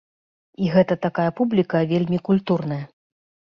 [0.63, 2.83] І гэта такая публіка вельмі культурная.